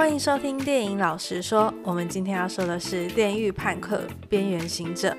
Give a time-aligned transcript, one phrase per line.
[0.00, 5.10] 欢迎收听电影老实说，我们今天要说的是《电狱叛客：边缘行者》。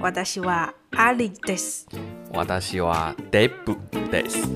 [0.00, 1.86] 我达西瓦阿里德斯，
[2.32, 3.76] 我达西瓦德布
[4.10, 4.52] 德斯。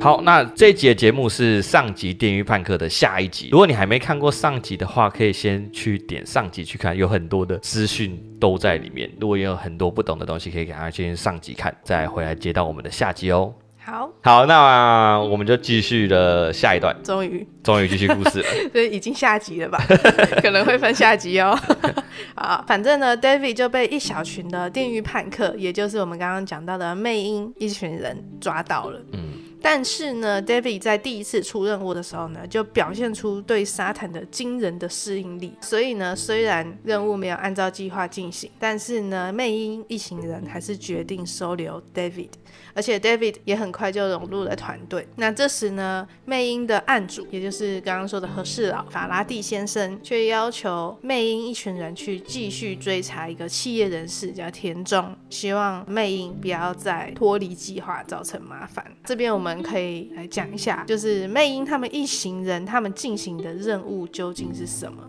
[0.00, 3.50] 好，那这一集的节目是上集《电狱叛客》的下一集。
[3.52, 9.08] 如果你还没看过上集的话，可以先去点上集去看，有很多的资讯都在里面。
[9.20, 13.54] 如果有很多不懂的东西，可以赶快先上集看，再回来接到我们的下集哦。
[13.86, 16.92] 好，好，那我们就继续的下一段。
[17.04, 18.48] 终于，终于继续故事了。
[18.72, 19.78] 所以已经下集了吧？
[20.42, 21.56] 可能会分下集哦。
[22.34, 29.00] 啊，反正呢，David 就被一小群的电狱叛客，也就是我们刚刚讲到的魅音一群人抓到了。
[29.12, 29.35] 嗯。
[29.62, 35.54] 但是呢，David 在第一次出任务的时候呢，就表现出对沙坦的惊人的适应力。
[35.60, 42.28] 所以呢，虽然任务没有按照计划进行，但是呢，魅因一行人还是决定收留 David，
[42.74, 45.08] 而且 David 也很快就融入了团队。
[45.16, 58.84] 那这时呢，魅因的案主，也就是刚刚说的和事佬法拉第先生，却要求魅因一群人去继续追查一个企业人士叫田中，希望魅因不要再脱离计划，造成麻烦。
[59.04, 59.45] 这边我们。
[59.46, 65.08] 我们可以来讲一下，就是魅音他们一行人他们进行的任务究竟是什么？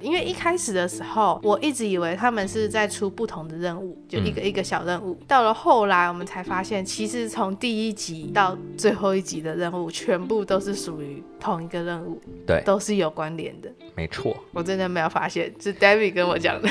[0.00, 5.16] 嗯，因为一开始的时候，我一直以为他们是在出不同的任务，就一个一个小任务。
[5.20, 13.70] 嗯、到了后来，我们才发现，其实从第一集到最后一集的任务，全部都是属于同一个任务，对，都是有关联的。
[13.94, 16.68] 没错，我真的没有发现，是 David 跟我讲的，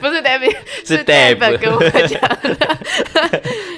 [0.00, 2.78] 不是 David，是 David 跟我讲的。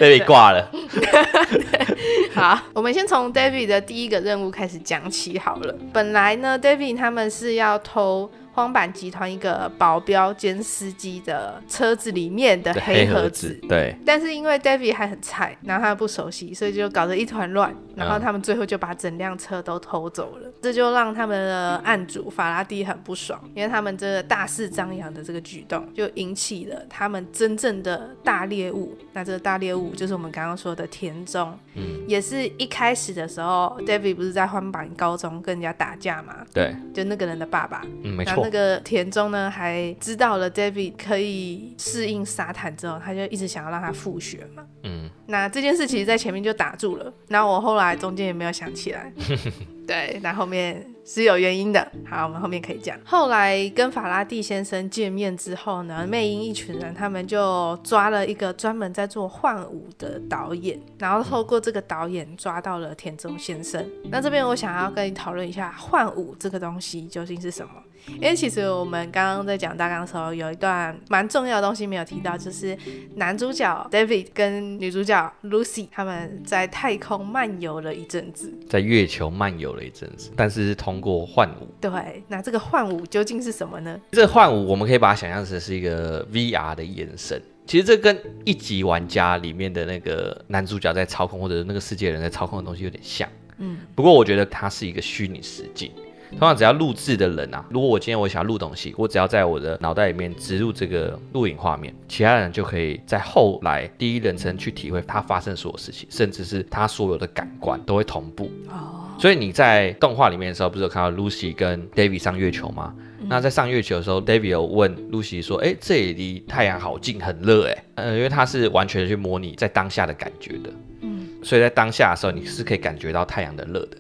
[0.01, 0.71] David 挂了。
[2.35, 5.77] 好，我们先从 David 的第一个任务开始讲起好了。
[5.93, 8.31] 本来呢，David 他们是要偷
[8.61, 13.97] 荒坂集团一个保镖兼司机的车子里面的黑盒子，对。
[14.05, 17.75] 但是因为 David 还很菜，然后他不熟悉，所以就搞得一团乱。
[17.97, 28.97] 然后他们最后就把整辆车都偷走了，嗯、这就让他们的案主法拉第很不爽，因为他们这个大肆张扬的这个举动，就引起了他们真正的大猎物。
[29.13, 36.37] 那这个大猎物就是我们刚刚说的田中，嗯，也是一开始的时候，David 不是在荒坂高中跟人家打架嘛？
[36.55, 38.50] 对，就那个人的爸爸，嗯，没错。
[38.51, 45.09] 那个田中呢，还知道了 David 可以适应沙坦之后，他就一直想要让他复学嘛，嗯。
[45.27, 49.13] 那这件事其实在前面就打住了，然后我后来中间也没有想起来，
[49.87, 51.87] 对，那后面是有原因的。
[52.05, 52.99] 好，我们后面可以讲。
[53.05, 63.89] 后来跟法拉第先生见面之后呢，魅因一群人他们就抓了一个专门在做幻舞的导演，然后透过这个导演抓到了田中先生。
[64.11, 67.73] 那这边我想要跟你讨论一下幻舞这个东西究竟是什么。
[68.09, 72.77] 因为其实我们刚刚在讲大纲的时候，有一段蛮重要的东西没有提到，就是
[73.17, 81.69] 男主角 David 跟女主角 Lucy 他们在太空漫游了一阵子，在月球漫游了一阵子，但是是通过幻舞。
[81.81, 83.99] 对，那这个幻舞究竟是什么呢？
[84.13, 87.41] 这个幻舞我们可以把它想象成是一个 VR 的延伸。
[87.67, 93.29] 其实这跟一级玩家里面的那个男主角在操控，或者那个世界人在操控的东西有点像。
[93.59, 95.93] 嗯，不过我觉得它是一个虚拟实境。
[96.31, 108.51] 通常只要录制的人啊，如果我今天我想录东西，我只要在我的脑袋里面植入这个录影画面，其他人就可以在后来第一人称去体会他发生所有事情，甚至是他所有的感官都会同步。
[108.69, 109.07] 哦。
[109.19, 112.95] 所以你在动画里面的时候，不是有看到 Lucy 跟 David 上月球吗？
[113.21, 113.27] 嗯。
[113.29, 120.71] 那在上月球的时候，David 有问 Lucy 说：“哎，这里离太阳好近，很热哎。”呃，因为他是完全去模拟在当下的感觉的。
[121.03, 121.29] 嗯。
[121.43, 123.97] 所以在当下的时候，你是可以感觉到太阳的热的。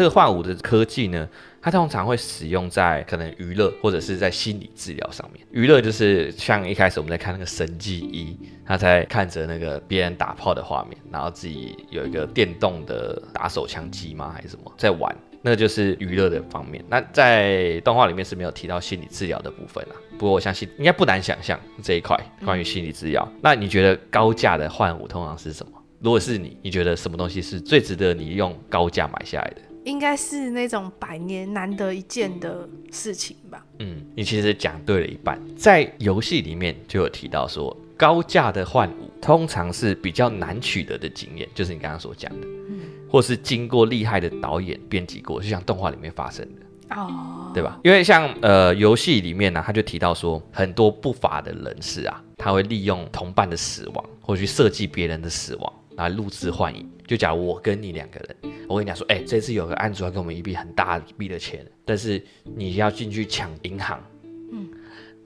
[0.00, 0.02] 嗯。
[0.02, 1.28] 这个幻舞的科技呢，
[1.60, 5.46] 它通常会使用在可能娱乐或者是在心理治疗上面。
[5.50, 8.34] 娱乐就是像一开始我们在看那个神迹一，
[8.64, 14.32] 他在看着那个别人打炮的画面，然后自己有一个电动的打手枪机吗？
[14.34, 15.14] 还是什么在玩？
[15.42, 16.82] 那就是娱乐的方面。
[16.88, 19.92] 那在动画里面是没有提到心理治疗的部分啊。
[20.12, 23.26] 不过我相信应该不难想象这一块关于心理治疗。
[23.42, 25.72] 那你觉得高价的幻舞通常是什么？
[26.00, 29.60] 如果是你，你觉得什么东西是最值得你用高价买下来的？
[29.90, 33.64] 应该是那种百年难得一见的事情吧。
[33.80, 35.38] 嗯，你其实讲对了一半。
[35.56, 47.78] 在游戏里面就有提到说，高价的幻舞通常是比较难取得的经验，就是你刚刚所讲的，嗯，或是经过厉害的导演编辑过，就像动画里面发生的，哦，对吧？
[47.82, 55.72] 因为像呃游戏里面呢，他就提到说，很多不法的人士啊，他会利用同伴的死亡，或去设计别人的死亡。
[55.96, 64.00] 来录制幻影，就假如我跟你两个人，我跟你讲说，哎、欸，这次有个案主要给我们一笔很大一笔的钱，但是你要进去抢银行，
[64.52, 64.70] 嗯，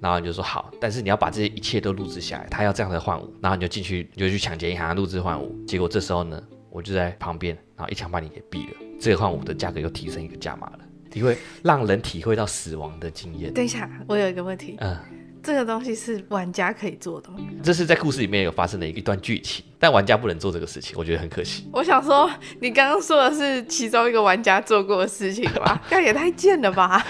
[0.00, 8.76] 然后你就说好，但是你要把这些一切都录制下来，他要这样的换舞，然后你就进去，你就去抢劫银行录制换舞，结果这时候呢，我就在旁边，然后一枪把你给毙了。
[8.98, 10.78] 这个换舞的价格又提升一个价码了，
[11.12, 13.52] 因为让人体会到死亡的经验。
[13.52, 14.78] 等一下，我有一个问题。
[14.80, 14.96] 嗯。
[15.44, 17.36] 这个东西是玩家可以做的吗？
[17.62, 21.68] 这是在故事里面有发生的一段剧情，但玩家不能做这个事情，我觉得很可惜。
[21.70, 22.30] 我想说，
[22.60, 25.78] 你刚刚说的是其中一个玩家做过的事情吧？
[25.92, 27.04] 那也太贱了吧！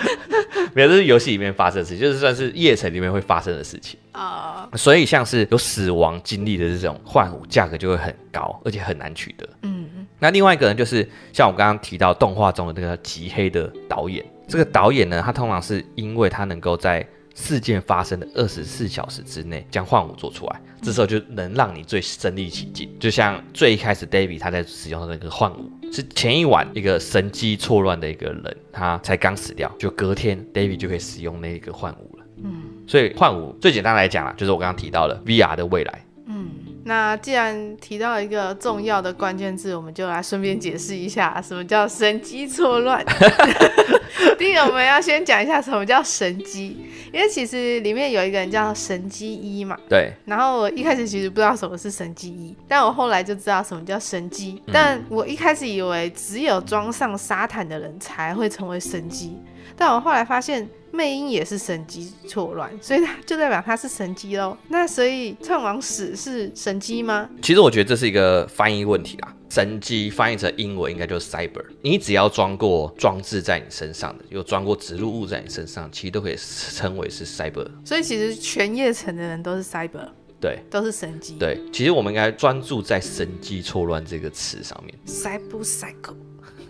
[0.75, 4.69] 没有，这是游戏里面发生的事情，就是算是夜城里面会发生的事情啊。
[4.73, 4.75] Uh...
[4.77, 9.49] 所以像是有死亡经历的这种幻舞，价格就会很高，而且很难取得。
[9.63, 10.07] 嗯嗯。
[10.19, 22.89] 那另外一个人就是像我刚刚提到动画中的那个极黑的导演，这个导演呢，他通常是因为他能够在事件发生的二十四小时之内将幻舞做出来，这时候就能让你最身临其境。
[22.99, 32.25] 就像最一开始 David 他在使用的那个幻舞，是前一晚一个神机错乱的一个人，他才刚死掉，就隔天 David 就可以使用那个幻舞了。
[32.43, 36.07] 嗯，所以幻舞最简单来讲啊，就是我刚刚提到了 VR 的未来。
[36.27, 36.49] 嗯，
[36.85, 43.05] 那既然提到一个重要的关键字，我们就来顺便解释一下什么叫神机错乱。
[44.39, 46.77] 第一个，我们要先讲一下什么叫神机。
[47.13, 50.13] 因为其实里面有一个人叫神机一嘛，对。
[50.25, 54.61] 然后我一开始其实不知道什么是神机一，但我后来就知道什么叫神机。
[54.67, 54.73] 嗯。
[54.73, 59.39] 但我一开始以为只有装上沙坦的人才会成为神机，
[59.77, 60.69] 但我后来发现。
[60.95, 64.57] 魅音也是神机错乱，所以它就代表它是神机喽。
[64.69, 67.29] 那所以创王死是神机吗？
[67.43, 69.35] 其实我觉得这是一个翻译问题啦。
[69.51, 71.65] 神机翻译成英文应该就是 cyber。
[71.83, 77.69] 你只要装过装置在你身上的，有装过植入物在你身上，其实都可以称为是 cyber。
[77.85, 80.09] 所以其实全夜城的人都是 cyber，
[80.41, 81.35] 对，都是神机。
[81.41, 84.97] 对，其实我们应该专注在神机错乱这个词上面。
[85.09, 86.15] cyber cycle。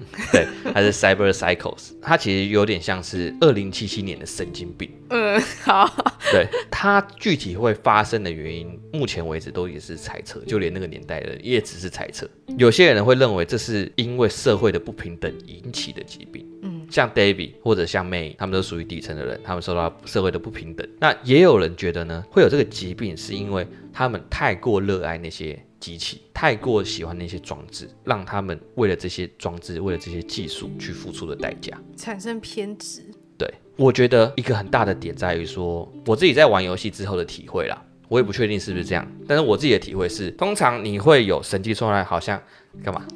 [0.33, 4.91] 对，还是 Cyber Psychos，它其实有点像是二零七七年的神经病。
[5.11, 5.91] 嗯，好。
[6.33, 12.29] 对，它具体会发生的原因，目前为止都也是猜测，就连那个年代的人也只是猜测。
[12.59, 16.47] 有些人会认为这是因为社会的不平等引起的疾病。
[16.63, 20.89] 嗯，像 David 或者像 May，他们都属于底层的人，他们受到社会的不平等。
[20.99, 25.63] 那也有人觉得呢，会有这个疾病是因为他们太过热爱那些。
[25.85, 33.05] 机器太过喜欢那些装置，让他们为了这些装置，为了这些技术去付出的代价，产生偏执。
[33.37, 33.47] 对，
[33.77, 42.43] 我觉得一个很大的点在于说，我自己在玩游戏之后的体会啦，我也不确定是不是这样，但是我自己的体会是，通常你会有神经错乱，好像
[42.83, 43.07] 干嘛？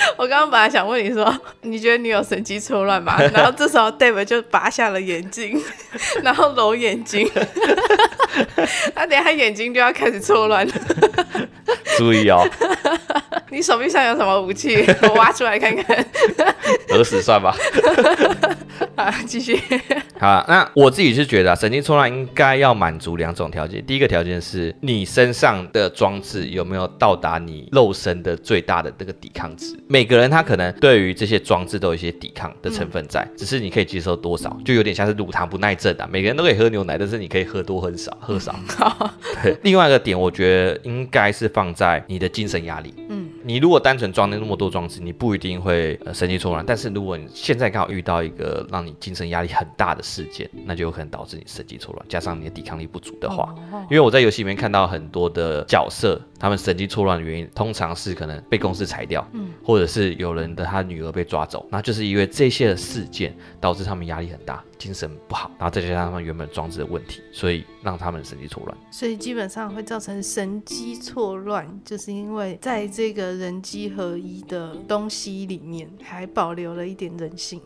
[0.16, 1.32] 我刚刚本来想问你说，
[1.62, 3.20] 你觉得你有神机错乱吗？
[3.32, 5.60] 然后这时候 Dave 就拔下了眼镜，
[6.22, 7.28] 然后揉眼睛，
[8.94, 10.74] 他等下眼睛就要开始错乱了。
[11.96, 12.46] 注意哦，
[13.50, 14.84] 你手臂上有什么武器？
[15.02, 16.06] 我挖出来看看。
[16.90, 17.54] 耳屎算吧。
[18.96, 19.60] 好，继续。
[20.18, 23.84] 好，那我自己是觉得啊，神经错乱应该要满足两种条件。
[23.84, 29.78] 第一个条件是你身上的装置有没有到达你肉身的最大的那个抵抗值。
[29.92, 36.08] 每个人他可能对于这些装置都有一些抵抗的成分在，嗯，只是你可以接受多少，就有点像是乳糖不耐症啊。
[36.08, 38.54] 每个人都可以喝牛奶，但是你可以喝多喝少，喝少。
[38.68, 39.56] 好，对。
[39.64, 42.94] 另外一个点，我觉得应该是放在你的精神压力。
[43.08, 46.64] 嗯，你如果单纯装了那么多装置，你不一定会呃神经错乱。
[46.66, 53.54] 但是如果你现在刚好遇到一个让你精神压力很大的事件，那就有可能导致你神经错乱，加上你的抵抗力不足的话，
[53.90, 68.76] 因为我在游戏里面看到很多的角色，他们神经错乱的原因，通常是可能被公司裁掉，嗯，或者是有人的他女儿被抓走，那就是因为这些的事件导致他们压力很大，精神不好，然后再加上他们原本装置的问题，所以让他们神经错乱。
[68.90, 77.60] 所以基本上会造成神机错乱，就是因为在这个人机合一的东西里面，还保留了一点人性。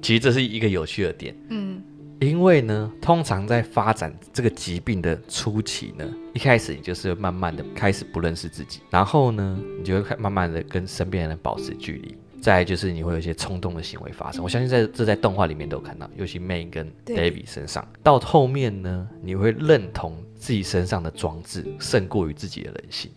[0.00, 1.82] 其实这是一个有趣的点，嗯，
[2.20, 14.42] 因为呢，通常在发展这个疾病的初期呢，一开始你就是慢慢的开始不认识自己，然后呢，你就会慢慢的跟身边的人保持距离，再就是你会有一些冲动的行为发生。
[14.42, 23.10] 我相信在这在动画里面都有看到，尤其 May 跟 David 身上，到后面呢，你会认同自己身上的装置胜过于自己的人性，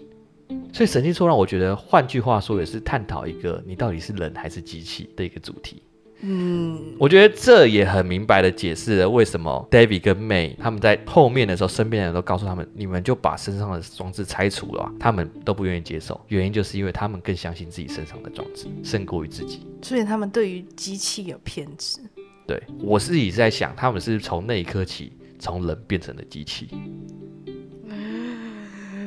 [0.74, 5.82] 所以神经错乱，我觉得换句话说也是探讨一个你到底是人还是机器的一个主题。
[6.26, 16.20] 嗯，我觉得这也很明白的解释了为什么 David 跟 May 他们在后面的时候，身边的人都告诉他们，你们就把身上的装置拆除了，他们都不愿意接受。
[16.30, 19.68] 原因就是因为他们更相信自己身上的装置，胜过于自己。
[19.82, 22.00] 所以他们对于机器有偏执。
[22.48, 26.70] 对，我自己在想，他们是从那一刻起从人变成了机器。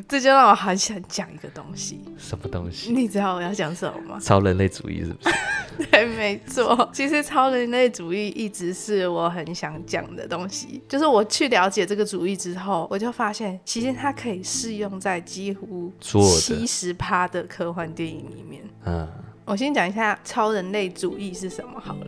[0.09, 2.01] 这就让我很想讲一个东西。
[2.17, 2.93] 什么东西？
[2.93, 4.19] 你知道我要讲什么吗？
[4.21, 5.35] 超人类主义是不是？
[5.91, 6.89] 对，没错。
[6.93, 10.83] 其实超人类主义一直是我很想讲的东西。
[10.89, 18.63] 就是我去了解这个主义之后，我就发现，其实它可以适用在几乎七十趴的科幻电影里面。
[18.85, 19.07] 嗯，
[19.45, 22.07] 我先讲一下超人类主义是什么好了。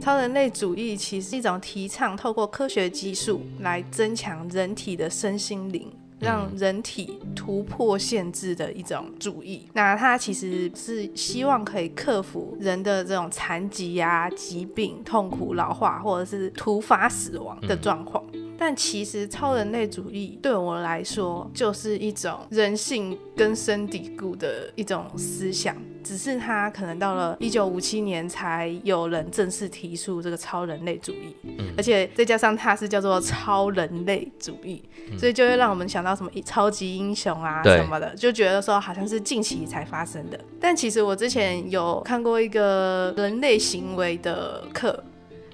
[0.00, 9.68] 超人类主义其实是一种提倡透过科学技术来增强人体的身心灵，让人体突破限制的一种主义。
[9.72, 18.22] 那它其实是希望可以克服人的这种残疾啊、疾病、痛苦、老化或者是突发死亡的状况。
[18.58, 25.76] 但其实超人类主义对我来说就是一种人性根深蒂固的一种思想。
[26.08, 40.40] 只是他可能到了一九五七年才有人正式提出这个超人类主义，嗯、而且再加上它是叫做超人类主义，嗯、所以就会让我们想到什么超级英雄啊什么的，就觉得说好像是近期才发生的。
[40.58, 45.04] 但其实我之前有看过一个人类行为的课。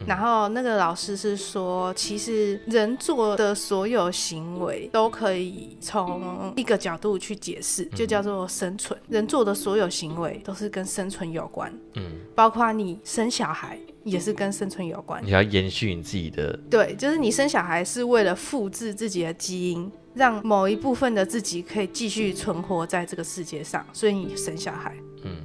[0.07, 8.99] 然后那个老师是说，其实人做的所有行为都可以从一个角度去解释，就叫做生存。
[9.09, 15.25] 人做的所有行为都是跟生存有关，嗯，包括你生小孩也是跟生存有关。
[15.25, 25.37] 你要延续你自己的，对，就是你生小孩是为了复制自己的基因，让某一部分的自己可以继续存活在这个世界上，所以你生小孩，嗯。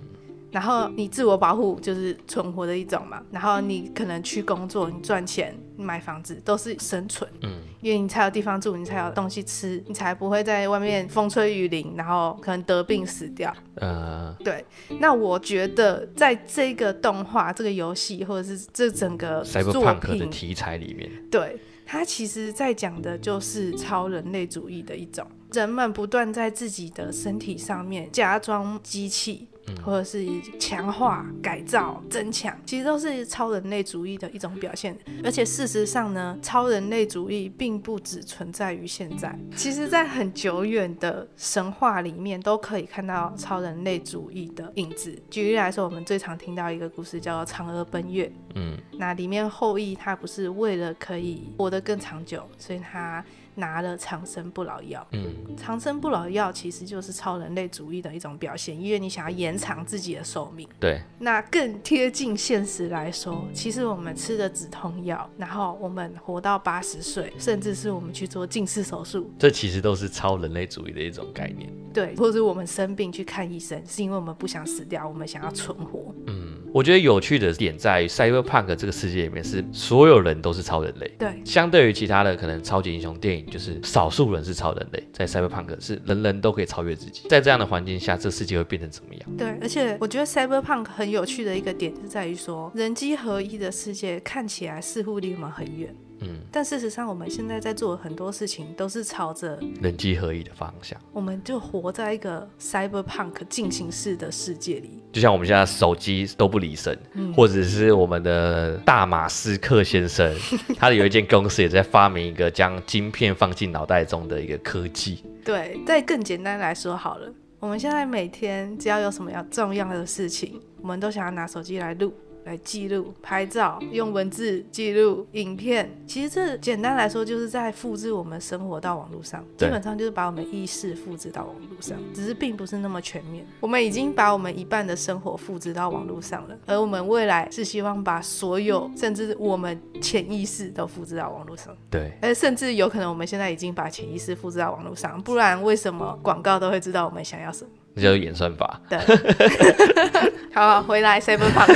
[0.51, 13.53] 然后你自我保护就是存活的一种嘛，然后你可能去工作，你赚钱，你买房子都是生存，嗯，因为你才有地方住，你才有东西吃，你才不会在外面风吹雨淋，然后可能得病死掉。
[13.75, 14.65] 呃，对。
[14.99, 29.47] 那我觉得在这个动画、这个游戏或者是这整个作品的题材里面，对，它其实在讲的就是超人类主义的一种，人们不断在自己的身体上面加装机器。
[29.83, 30.25] 或者是
[30.59, 34.97] 强化、改造、增强，其实都是超人类主义的一种表现。
[35.23, 45.17] 而且事实上呢，超人类主义并不只存在于现在，其实在很久远的神话里面都可以看到超人类主义的影子。
[45.29, 53.23] 举例来说，我们最常听到一个故事叫做《嫦娥奔月》，嗯，那里面后羿他不是为了可以活得更长久，所以他。
[53.59, 60.67] 拿了长生不老药，嗯，长生不老药其实就是超人类主义的一种表现，因为你想要延长自己的寿命。
[60.79, 71.69] 对，那更贴近现实来说，其实我们吃的止痛药，然后我们活到八十岁，甚至是我们去做近视手术，这其实都是超人类主义的一种概念。
[71.93, 76.13] 对，或者是我们生病去看医生，是因为我们不想死掉，我们想要存活。
[76.27, 81.11] 嗯，我觉得有趣的点在于，Cyberpunk 这个世界里面是所有人都是超人类。
[81.17, 83.48] 对，相对于其他的可能超级英雄电影。
[83.49, 87.27] 就是少数人是超人类，在 Cyberpunk 是人人都可以超越自己。
[87.29, 89.37] 在这样的环境下，这世界会变成怎么样？
[89.37, 95.93] 对，而且我觉得 Cyberpunk 很有趣的一个点就在于说，人机合一的世界看起来似乎离我们很远。
[96.21, 100.99] 嗯，但事实上，我们现在在做的很多事情都是朝着人机合一的方向。
[101.13, 110.35] 我们就活在一个 cyberpunk 进行式的世界里，就像我们现在手机都不离身，嗯、或者是我们的大马斯克先生，
[110.77, 115.23] 他有一间公司也在发明一个将晶片放进脑袋中的一个科技。
[115.45, 122.13] 对，再更简单来说好了，我们现在每天只要有什么要重要的事情，我们都想要拿手机来录。
[122.49, 125.87] 来记录、拍照，用文字记录影片。
[126.07, 129.45] 其实这简单来说，就是在复制我们生活到网络上。
[129.55, 133.45] 基本上就是把我们意识复制到网络上，只是并不是那么全面。
[133.59, 141.75] 我们已经把我们一半的生活复制到网络上了，而我们未来是希望把所有，甚至我们潜意识都复制到网络上。
[141.91, 147.69] 对，而甚至有可能我们现在已经把潜意识复制到网络上，不然为什么广告都会知道我们想要什么？
[147.99, 148.79] 那叫演算法。
[148.89, 148.97] 对，
[150.53, 151.75] 好，回来 Cyberpunk。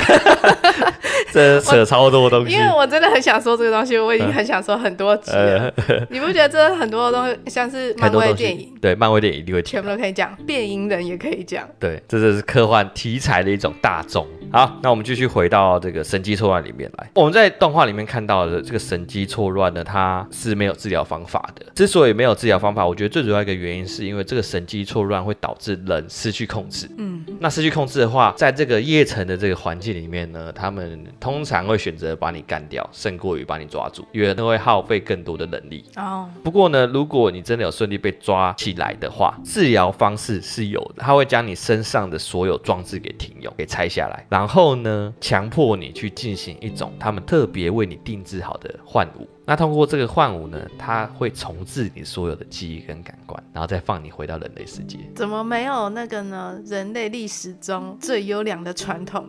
[1.32, 5.72] 这扯超多东西，因为我真的很想说这个东西，我已经很想说很多集了。
[5.88, 8.72] 呃、 你不觉得这很多东西像是漫威电影？
[8.80, 11.68] 对，漫威电影一定会全部都可以讲，变音人也可以讲。
[11.80, 14.26] 对，这就是科幻题材的一种大众。
[14.52, 17.10] 好，那我们继续回到这个神机错乱里面来。
[17.14, 21.66] 我们在动画里面看到的这个神机错乱呢，它是没有治疗方法的。
[21.74, 26.88] 之所以没有治疗方法，我觉得最主要一个原因是因为这个神机错乱会导致人失去控制。
[26.96, 35.84] 嗯，那失去控制的话，在这个夜城的这个环境里面呢，他们通常会选择把你干掉，胜过于把你抓住，因为都会耗费更多的能力。
[35.96, 49.26] 哦，不过呢，如果你真的有顺利被抓起来的话，治疗方式是有的，他会将你身上的所有装置给停用，给拆下来，然然后呢，强迫你去进行一种他们特别为你定制好的换舞。
[49.46, 54.98] 那通过这个幻舞呢，它会重置你所有的记忆跟感官，然后再放你回到人类世界。
[55.14, 56.58] 怎么没有那个呢？
[56.66, 59.26] 人类历史中最优良的传统。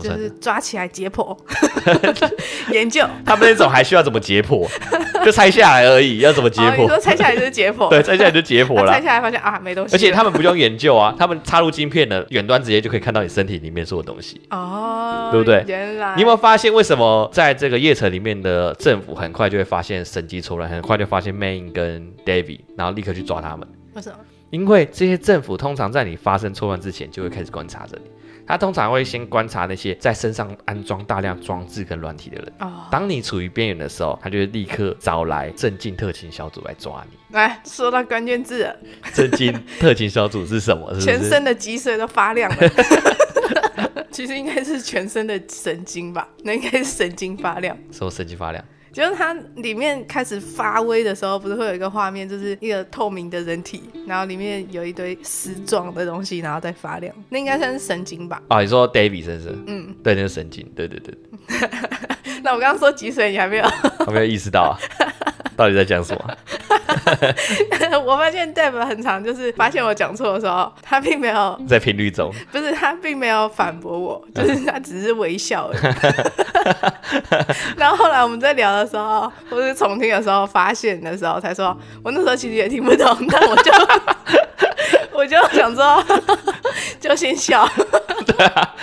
[0.00, 1.36] 是抓起来解剖
[2.72, 4.66] 研究，他们那种还需要怎么解剖？
[5.22, 6.72] 就拆下来而已，要怎么解剖？
[6.72, 7.88] 哦、你说拆下来就是解剖？
[7.92, 8.90] 对，拆下来就解剖了。
[8.90, 9.94] 拆下来发现啊，没东西。
[9.94, 14.40] 而且他们不用研究啊，他们插入晶片的远端直接就可以看到你身体里面所有东西。
[14.48, 15.62] 哦，对不对？
[15.66, 16.14] 原来。
[16.16, 23.68] 你有没有发现为什么在这个夜城里面的政府很快就会发现神机错乱，很快就发现 Mei 跟 David，然后立刻去抓他们？
[23.94, 24.18] 为什么？
[24.50, 28.10] 因为这些政府通常在你发生错乱之前就会开始观察着你。
[28.46, 32.52] 他通常会先观察那些在身上安装大量装置跟软体的人。
[32.60, 32.86] 哦。
[32.90, 37.16] 当你处于边缘的时候，他就会立刻找来镇静特勤小组来抓你。
[37.34, 38.76] 来，说到关键字了。
[39.14, 40.92] 镇静特勤小组是什么？
[40.94, 42.68] 是是全身的脊髓都发亮了。
[44.12, 46.28] 其实应该是全身的神经吧？
[46.44, 47.76] 那应该是神经发亮。
[47.90, 48.62] 什么神经发亮？
[48.94, 58.40] 就是它里面开始发威的时候，不是会有一个画面，就是一个透明的人体，然后里面有一堆丝状的东西，然后再发亮，那应该算是神经吧？
[58.46, 59.58] 啊，你说 David 是不是？
[59.66, 61.12] 嗯，对，那是神经，对对对。
[62.44, 63.64] 那我刚刚说脊髓，你还没有？
[64.06, 64.78] 还没有意识到啊？
[65.56, 66.36] 到底在讲什么？
[68.04, 75.80] 我发现 Dave 很常就是发现我讲错的时候，他并没有 在频率中，不是他并没有反驳我，就是他只是微笑而已。
[77.76, 83.72] 然后后来我们在聊的时候，或是重听的时候，发现的时候才说，我那时候其实也听不懂，但我就
[85.12, 86.04] 我就想说，
[87.00, 87.68] 就先笑。
[88.26, 88.74] 对啊。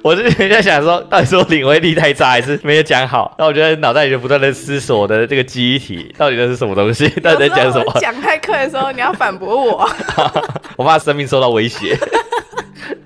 [0.00, 3.34] 我就在想说，到底是我领会力太差，还是没有讲好？
[3.38, 7.08] 那我觉得脑袋里就不断的思索我的这个记忆体，到底那是什么东西？
[7.20, 7.92] 到底在讲什么？
[8.00, 9.90] 讲太快的时候，你要反驳我，
[10.76, 11.98] 我怕生命受到威胁。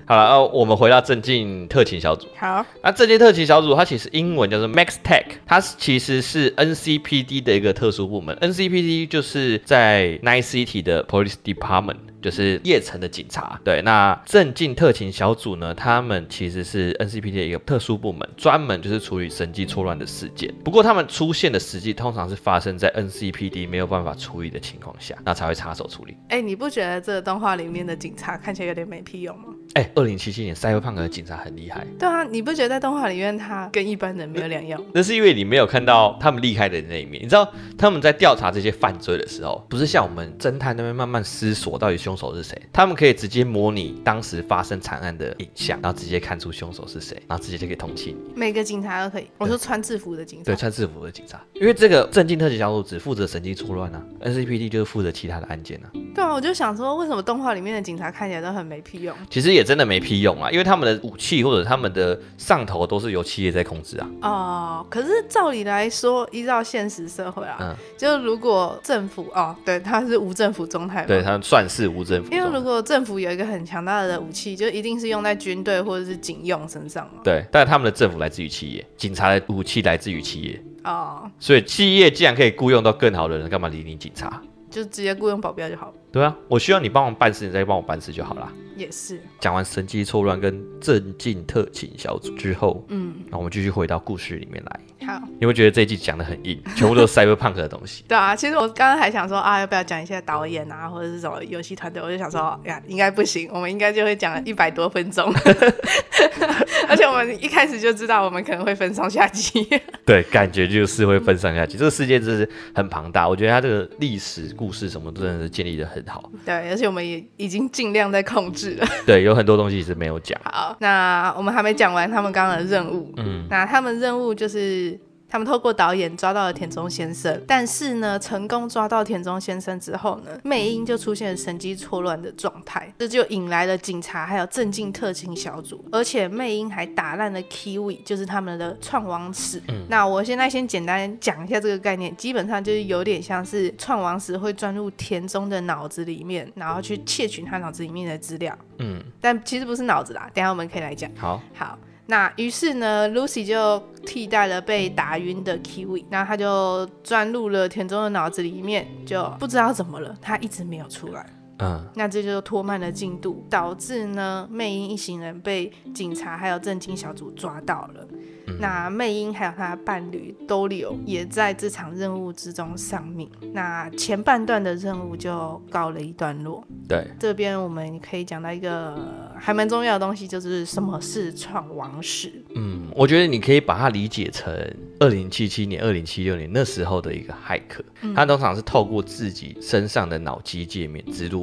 [0.07, 2.27] 好了，那我们回到镇静特勤小组。
[2.37, 8.33] 好，那镇静特勤小组它其实英文叫做 Max Tech，它其实是 NCPD 的一个特殊部门。
[8.37, 11.97] NCPD 就是在 Night City 的 Police Department。
[12.19, 20.51] 就是夜城的警察，对，那镇静特勤小组呢，他们其实是 NCPD 的一个特殊部门，专门就是处理神机错乱的事件。
[20.63, 26.17] 不过他们出现的时机通常是发生在 NCPD 没有办法处理的情况下，那才会插手处理。
[26.29, 29.53] 哎、欸，你不觉得这个动画里面的警察看起来有点没屁用吗？
[29.75, 31.83] 哎、欸，二零七七年赛博朋克的警察很厉害。
[31.97, 34.79] 对啊，你不觉得在动画里面他跟一般人没有两样？
[34.93, 37.23] 那是因为你没有看到他们厉害的那一面。
[37.23, 48.17] 你知道他们在调查这些犯罪的时候，不是像我们侦探那边慢慢思索到底凶手是谁，他们可以直接模拟当时发生惨案的影像，然后直接看出凶手是谁，然后直接就可以通缉你。
[48.35, 49.27] 每个警察都可以。
[49.39, 50.45] 我说穿制服的警察。
[50.45, 55.89] 对，穿制服的警察，因为这个镇静特警小组只负责神经错乱啊，NCPD 就是负责其他的案件啊。
[56.13, 59.15] 对啊，我就想说，为什么动画里面的警察看起来都很没屁用？
[59.29, 64.09] 其实也真的没屁用啊，因为他们的武器或者他们的上头都是由企业在控制啊。
[64.21, 72.31] 哦，可是照理来说，依照现实社会啊，嗯，就如果政府哦，对，他是无政府状态，对，他算是无政府。
[72.31, 77.21] 因为如果政府有一个很强大的武器，就一定是用在军队或者是警用身上嘛。
[77.23, 80.61] 对，但是他们的政府来自于企业，警察的武器来自于企业。
[80.83, 84.41] 哦，所以企业既然可以雇佣到更好的人，干嘛理你警察？
[84.69, 85.93] 就直接雇佣保镖就好了。
[86.11, 88.51] 对啊，我需要你帮忙办事，你再帮我办事就好了。
[88.77, 89.21] 也是。
[89.39, 94.79] 讲完神机错乱跟镇静特勤小组之后，嗯，那我们继续回到故事里面来。
[95.07, 98.03] 好，你会觉得这一季讲的很硬， 全部都是 cyberpunk 的东西。
[98.07, 102.01] 对啊，其实我刚刚还想说啊，要不要讲一下导演啊，或者是什么游戏团队？
[102.01, 105.31] 我就想说呀，应该不行，我们应该就会讲一百多分钟。
[106.89, 109.67] 而且我们一开始就知道，我们可能会分上下集。
[110.05, 111.77] 对，感觉就是会分上下集。
[111.77, 116.31] 这个世界真是很庞大，我觉得它这个历史故事什么真的是建立的很好。
[116.45, 118.85] 对，而且我们也已经尽量在控制了。
[119.05, 120.39] 对，有很多东西是没有讲。
[120.43, 123.13] 好，那我们还没讲完他们刚刚的任务。
[123.17, 124.99] 嗯，那他们任务就是。
[125.29, 139.61] 他们透过导演抓到了田中先生，但是呢，成功抓到田中先生之后呢，魅音就出现了神机错乱的状态，这就引来了警察还有镇静特勤小组，而且魅音还打烂了 Kiwi，就是他们的创亡石。
[139.67, 148.57] 嗯，那我现在先简单讲一下这个概念，基本上就是有点像是创亡石会钻入田中的脑子里面，然后去窃取他脑子里面的资料。
[148.79, 151.09] 嗯，但其实不是脑子啦，等下我们可以来讲。
[151.17, 151.77] 好，好。
[152.09, 161.25] 那于是呢，Lucy 就替代了被打晕的 Kiwi，然后他就钻入了田中的脑子里面，就不知道怎么了，他一直没有出来。
[161.59, 168.07] 嗯，那这就拖慢了进度，导致呢魅音一行人被警察还有震惊小组抓到了。
[168.49, 173.29] 嗯、那魅音还有他的伴侣兜里欧也在这场任务之中丧命。
[173.53, 176.63] 那前半段的任务就告了一段落。
[176.87, 178.97] 对，这边我们可以讲到一个
[179.37, 182.31] 还蛮重要的东西，就是什么是创王史。
[182.55, 184.53] 嗯，我觉得你可以把它理解成
[184.99, 191.41] 二零七七年、二零七六年那时候的一个骇客，嗯、他通常是透过自己身上的脑机界面植入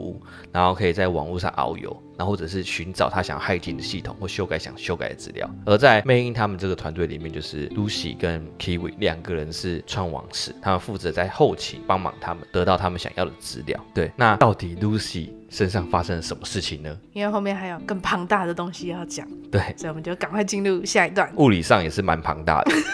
[0.53, 2.04] 然后可以在网络上遨游。
[2.17, 13.79] 然后或者是寻找他想害进的系统或修改想修改的资料，而在魅音他们这个团队里面，就是 Lucy 跟 Kiwi 两个人是创网史，他们负责在后期帮忙他们得到他们想要的资料。
[13.95, 16.97] 对，那到底 Lucy 身上发生了什么事情呢？
[17.13, 21.31] 因为后面还有更庞大的东西要讲，对，所以我们就赶快进入下一段。
[21.37, 22.73] 物理上也是蛮庞大的。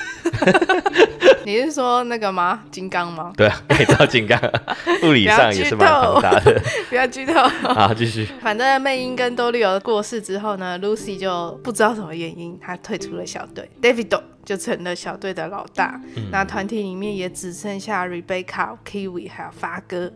[1.42, 2.62] 你是说那个吗？
[2.70, 3.33] 金刚吗？
[3.35, 4.38] 对啊，改造金刚，
[5.02, 6.61] 物理上也是蛮庞大的。
[6.90, 7.33] 不要剧透。
[7.74, 8.26] 好，继续。
[8.42, 16.01] 反正魅音跟多利欧过世之后呢，Lucy 就不知道什么原因，他退出了小队，David 就成了小队的老大。
[16.16, 20.12] 嗯、那团体里面也只剩下 Rebecca、Kiwi 还有发哥。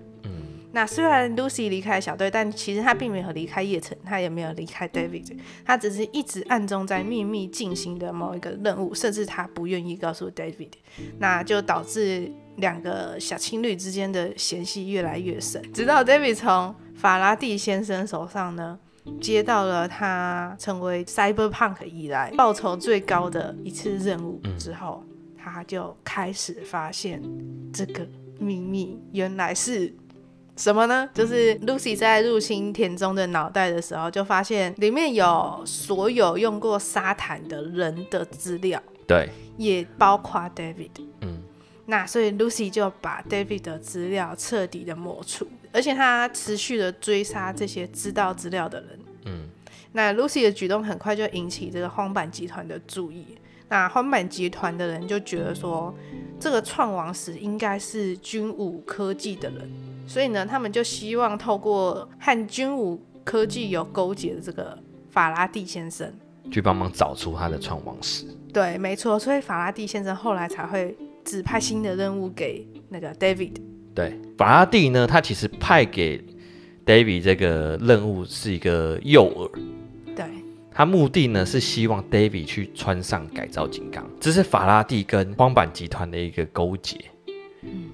[0.76, 10.72] 那虽然 Lucy 离开小队，但其实他并没有离开叶城，他也没有离开 David，他只是一直暗中在秘密进行的某一个任务，甚至他不愿意告诉 David，
[11.20, 15.62] 那就导致两个小情侣之间的嫌隙越来越深。
[15.72, 18.76] 直到 David 从法拉第先生手上呢
[19.20, 25.04] 接到了他成为 Cyberpunk 以来报酬最高的一次任务之后，
[25.36, 27.22] 他就开始发现
[27.72, 28.06] 这个
[28.38, 29.94] 秘密原来是。
[30.56, 31.10] 什么呢？
[31.12, 40.90] 就是 Lucy 在入侵田中的脑袋的时候，就发现里面有所有用过沙坦的人的资料，对，也包括 David。
[41.22, 41.42] 嗯，
[41.86, 49.00] 那所以 Lucy 就把 David 的资料彻底的抹除，而且他持续的追杀这些知道资料的人。
[49.24, 49.48] 嗯，
[49.90, 53.36] 那 Lucy 的举动很快就引起这个荒坂集团的注意。
[53.68, 55.92] 那荒坂集团的人就觉得说，
[56.38, 59.68] 这个创王史应该是军武科技的人。
[60.06, 64.78] 所以呢，他们就希望透过和军武科技有勾结的这个
[65.10, 66.12] 法拉第先生，
[66.52, 68.26] 去帮忙找出他的创王史。
[68.52, 69.18] 对，没错。
[69.18, 73.56] 所以法拉第先生后来才会指派新的任务给那个 David。
[73.94, 76.20] 对，法拉第呢，他其实派给
[76.84, 79.50] David 这个任务是一个诱饵。
[80.16, 80.24] 对，
[80.72, 86.98] 他目的呢是希望 David 去穿上改造金刚，这是法拉第跟荒坂集团的一个勾结。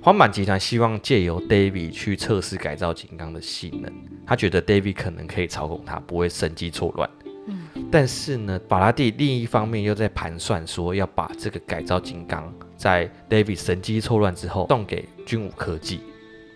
[0.02, 3.92] 荒坂集团希望借由 David 去测试改造金刚的性能，
[4.26, 7.08] 他觉得 David 可能可以操控他，不会神机错乱。
[7.46, 16.00] 嗯，但是呢，法拉第另一方面又在盘算说要把这个改造金刚在 David 神机错乱之后送给军武科技。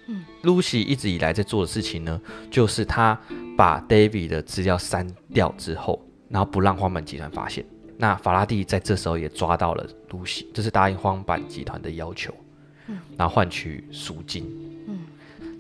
[0.09, 2.19] 嗯，Lucy 一直以来在做的事情呢，
[2.51, 3.19] 就是他
[3.59, 7.63] 把 David 的资料删掉之后，然后不让荒坂集团发现。
[7.99, 12.33] 那法拉第在这时候也抓到了 Lucy，这是答应荒坂集团的要求。
[12.87, 14.45] 嗯然后换取赎金，
[14.89, 15.01] 嗯，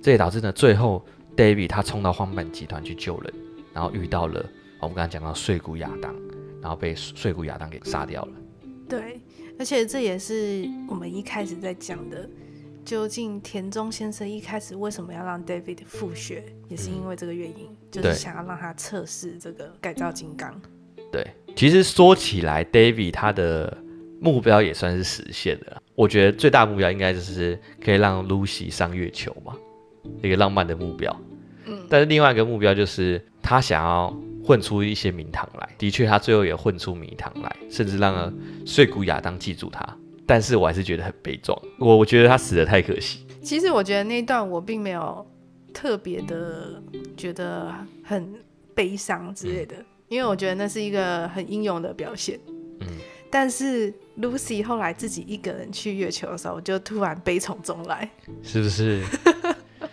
[0.02, 1.04] 这也导致呢，最后
[1.36, 3.34] David 他冲到荒坂集团去救人，
[3.74, 4.44] 然后遇到了
[4.80, 6.14] 我们刚刚讲到碎骨亚当，
[6.62, 8.32] 然后被碎骨亚当给杀掉了。
[8.86, 9.18] 对，
[9.58, 12.28] 而且这也是我们一开始在讲的，
[12.84, 20.60] 究竟田中先生一开始为什么要让 David 复学，也是因为这个原因，嗯、就是想要让他测试这个改造金刚。
[21.12, 23.78] 对，其实说起来，David 他的。
[24.20, 29.54] 目标也算是实现了，我觉得最大目标应该就是可以让 Lucy 上月球嘛，
[30.22, 31.14] 一个浪漫的目标。
[31.66, 38.32] 嗯，但是另外一个目标就是他想要混出一些名堂来，的确他最后也混出名堂来，甚至让
[38.66, 39.84] 碎骨亚当记住他。
[40.26, 43.26] 但是我还是觉得很悲壮，我我觉得他死得太可惜。
[43.42, 45.26] 其实我觉得那一段我并没有
[45.72, 46.82] 特别的
[47.16, 48.32] 觉得很
[48.74, 52.38] 悲伤之类的，嗯，因为我觉得那是一个很英勇的表现。
[52.80, 52.88] 嗯。
[53.30, 58.08] 但是 Lucy 后来自己一个人去月球的时候，我就突然悲从中来，
[58.44, 59.02] 是不是？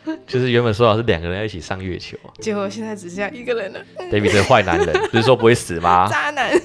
[0.28, 3.80] 就是原本说好是两个人要一起上月球，结果现在只剩下一个人了。
[4.12, 6.08] David 这个坏男人， 不是说不会死吗？
[6.10, 6.52] 渣男。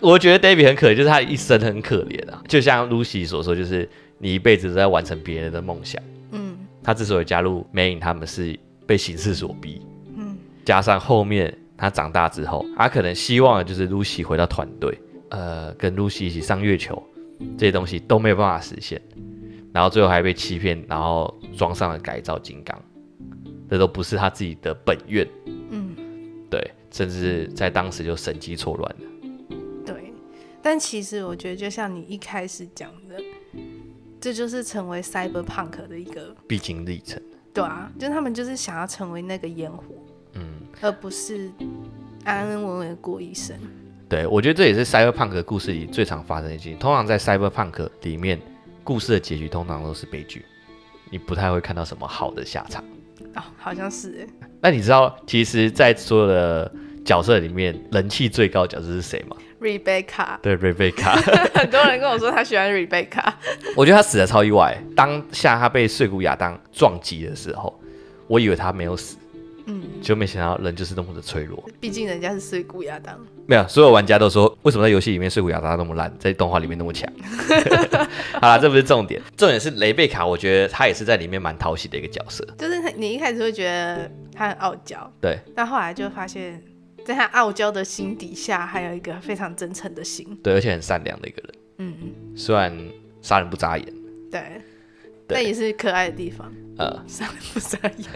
[0.00, 2.42] 我觉得 David 很可怜，就是他一生很可怜啊。
[2.48, 6.02] 就像 Lucy 所说，就是你一辈子都在完成别人的梦想。
[6.32, 6.56] 嗯。
[6.82, 9.80] 他之所以加入魅影，他们是被形势所逼。
[10.16, 10.36] 嗯。
[10.64, 11.56] 加上后面。
[11.74, 14.96] 他长大之后，他可能希望的就是 Lucy 回到团队，
[15.30, 17.02] 呃，跟 Lucy 一起上月球，
[17.58, 19.02] 这些东西都没有办法实现，
[19.72, 22.80] 然后最后还被欺骗，然后装上了改造金刚，
[23.70, 25.26] 这都不是他自己的本愿。
[25.70, 25.96] 嗯，
[26.50, 29.28] 对，甚至在当时就神机错乱了。
[29.86, 30.12] 对，
[30.60, 33.16] 但其实我觉得，就像你一开始讲的，
[34.20, 37.20] 这就是成为 Cyberpunk 的一个必经历程。
[37.54, 39.84] 对啊，就是他们就是想要成为那个烟火，
[40.34, 40.44] 嗯，
[40.80, 41.50] 而不是
[42.24, 43.56] 安安稳稳过一生。
[44.08, 46.78] 对，我觉得这也是 Cyberpunk 的故事里最常发生的事情。
[46.78, 48.38] 通常在 Cyberpunk 里面，
[48.84, 50.44] 故事的结局通常都是悲剧，
[51.10, 52.82] 你不太会看到什么好的下场。
[53.34, 54.26] 哦，好像是。
[54.60, 56.70] 那你知道，其实，在所有的
[57.04, 60.38] 角色里面，人气最高的角色是谁吗？Rebecca。
[60.42, 61.14] 对，Rebecca。
[61.54, 63.32] 很多人跟我说他喜欢 Rebecca。
[63.76, 64.76] 我觉得他死的超意外。
[64.96, 67.80] 当下他被碎骨亚当撞击的时候，
[68.26, 69.16] 我以为他没有死。
[69.80, 71.62] 嗯，就没想到人就是那么的脆弱。
[71.80, 73.18] 毕竟人家是碎骨亚当。
[73.46, 77.10] 没有，所有玩家都说，为什么在游戏里面碎骨亚当那么烂，在动画里面那么强？
[78.40, 82.46] 好了，这不是重点，重点是雷贝卡，我觉得他也是在里面蛮讨喜的一个角色。
[82.58, 86.62] 就是你一开始会觉得他很傲娇，对，但后来就发现，
[87.04, 91.54] 在他傲娇的心底下，还有一个非常真诚的心，对，而且很善良的一个人。
[91.78, 92.72] 嗯嗯，虽然
[93.20, 93.86] 杀人不眨眼，
[94.30, 94.62] 对，
[95.28, 96.52] 对但也是可爱的地方。
[96.78, 98.08] 呃，杀人不眨眼。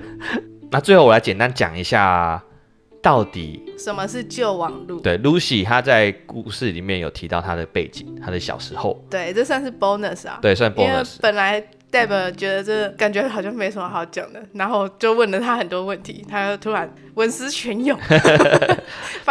[0.70, 2.42] 那最后我来简单讲一下，
[3.02, 5.00] 到底什么是旧网路？
[5.00, 9.02] 对，Lucy 她在故事里面有提到她的背景，她的小时候。
[9.10, 10.38] 对，这算是 bonus 啊。
[10.42, 10.84] 对，算 bonus。
[10.84, 11.60] 因为本来
[11.90, 17.98] Deb 觉得这感觉好像没什么好讲的，然后就问了他很多问题，他就突然文思泉涌。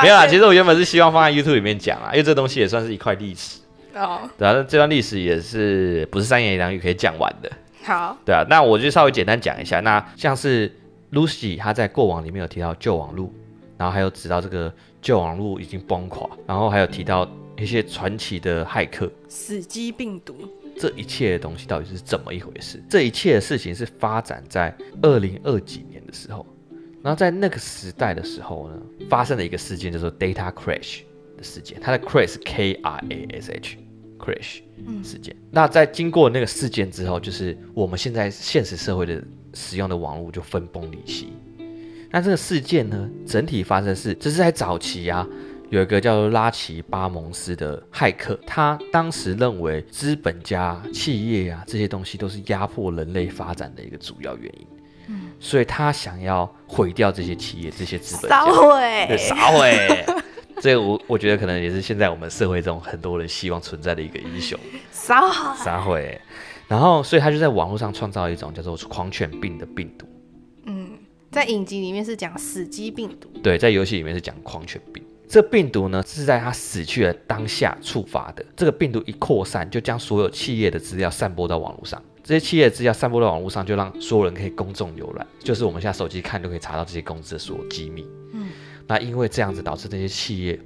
[0.02, 3.60] 没有啦，其实我原本是希望放在 YouTube 里面讲啊，因为这东西也算是一块历史。
[3.96, 4.30] 哦。
[4.38, 7.52] 对啊，这段历史也是不是三言两语可以讲完的。
[7.84, 8.18] 好。
[8.26, 10.72] 对啊，那我就稍微简单讲一下，那像是。
[11.12, 13.34] Lucy 她在过往里面有提到旧网路，
[13.78, 20.34] 然后还有指到这个旧网路已经崩垮，然后还有提到一些传奇的骇客、死机病毒，
[20.80, 22.82] 这一切的东西到底是怎么一回事？
[22.90, 26.46] 这一切的事情是发展在二零二几年的时候，
[27.04, 31.02] 然后在那个时代的时候呢，发生了一个事件，叫做 Data Crash
[31.42, 33.78] 的事件，它的 Crash K R A S H
[34.20, 34.62] Crash
[35.04, 35.36] 事件。
[35.36, 39.22] 嗯、那在经过那个事件之后，就是我们现在现实社会的。
[39.54, 41.34] 使用的网络就分崩离析。
[42.10, 45.28] 那这个事件呢，整体发生是，这是在早期啊，
[45.70, 54.68] 有一个叫做拉奇巴蒙斯的骇客，他当时认为资本家、企业啊这些东西都是压迫人类发展的一个主要原因，
[55.10, 60.06] 嗯，所以他想要毁掉这些企业、这些资本家，烧毁，对，烧毁。
[60.62, 64.58] 这个我我觉得可能也是现在我们社会中很多人希望存在的一个英雄，
[64.92, 66.00] 撒谎，撒谎。
[66.68, 70.06] 然后，所以他就在网络上创造一种叫做狂犬病的病毒。
[70.66, 70.92] 嗯，
[71.32, 73.28] 在影集里面是讲死机病毒。
[73.42, 75.04] 对，在游戏里面是讲狂犬病。
[75.28, 78.46] 这病毒呢，是在他死去的当下触发的。
[78.56, 82.02] 这个病毒一扩散，就将所有企业的资料散播到网络上。
[82.24, 85.26] 这些企业的资料散播到网络上，就让所有人可以公众浏览。
[85.40, 88.06] 就是我们现在手机看都可以查到这些公司的所有机密。
[88.34, 88.50] 嗯，
[88.92, 90.60] 那因为这样子导致这些企业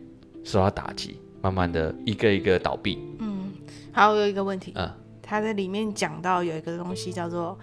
[0.44, 2.98] 受到打击，慢慢的一个一个倒闭。
[3.20, 3.54] 嗯，
[3.92, 4.74] 还有一个问题。
[4.76, 4.92] 嗯。
[5.22, 7.56] 他在里面讲到有一个东西叫做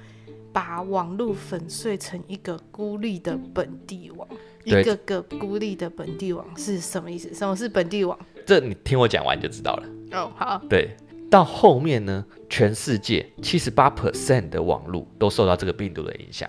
[0.53, 4.29] 把网络粉碎成一个孤立的本地网，
[4.63, 7.35] 一个个孤立的本地网是什么意思？
[7.35, 8.17] 什么是本地网？
[8.47, 9.89] 这你听我讲完就知道了。
[10.13, 10.63] 哦，好。
[10.71, 10.97] 对，
[11.29, 16.49] 到后面呢，全世界七十八 percent 的网络都受到这个病毒的影响。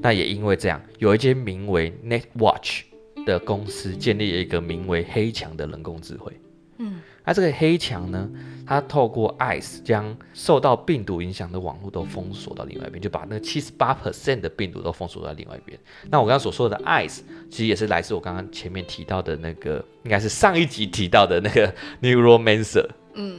[0.00, 2.82] 那也因为这样，有一间名为 NetWatch
[3.24, 6.32] 的公司建立了一个名为黑墙的人工智慧。
[6.78, 7.00] 嗯。
[7.22, 8.28] 那这个黑墙呢，
[8.66, 15.78] 它透过 ICE 将受到病毒影响的网络都封锁到另外一边，就把那个七十八 percent 的病毒都封锁到另外一边。
[16.10, 23.38] 那我刚刚所说的 ICE，其实也是来自我刚刚前面提到的那个，应该是上一集提到的那个 Neuromancer，嗯，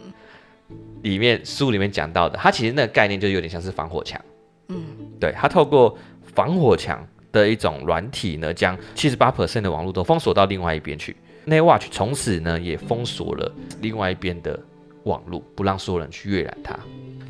[1.01, 4.21] 里面书里面讲到的，它其实那个概念就有点像是防火墙，
[4.67, 4.85] 嗯，
[5.19, 11.15] 对，它透过防火墙的一种软体呢，将七十八 percent 的网络都封锁到另外一边去。
[11.47, 14.59] NetWatch 从此呢也封锁了另外一边的
[15.05, 16.77] 网络，不让所有人去阅览它。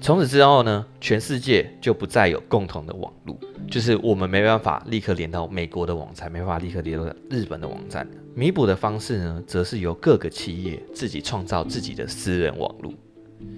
[0.02, 8.06] 从此之后呢，全世界就不再有共同的网络，就是我们没办法立刻连到美国的网站，没办法立刻连到日本的网站。
[8.34, 12.92] 弥补的方式呢，则是由各个企业自己创造自己的私人网络，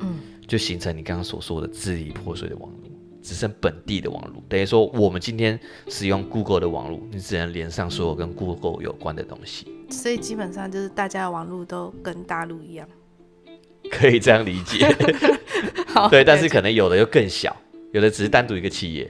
[0.01, 2.92] 嗯，就形成你刚刚所说的支离破碎的网络。
[3.23, 5.57] 只剩本地的网络，等于说我们今天
[5.87, 9.65] 使用 Google 的网络，你只能连上所有跟 Google 有关的东西。
[9.89, 12.85] 所以基本上就是大家的网络都跟大陆一样，
[13.89, 14.93] 可以这样理解。
[16.11, 17.55] 对，但是可能有的又更小，
[17.93, 19.09] 有的只是单独一个企业，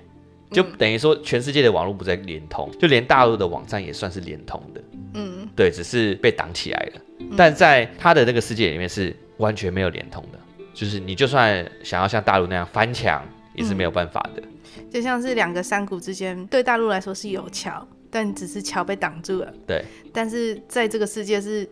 [0.52, 4.84] 就等于说全世界的网络不再连通，就连大陆的网站也算是连通的。
[5.16, 7.02] 嗯，对，只是被挡起来了。
[7.36, 10.38] 但在他的那个世界里面是完全没有连通的，
[10.72, 13.24] 就是你就算想要像大陆那样翻墙。
[13.56, 14.42] 也是没有办法的，
[14.78, 19.54] 嗯、就像是两个山谷之间，对大陆来说是有桥，但只是桥被挡住了。
[19.68, 21.68] 对，但是在这个世界是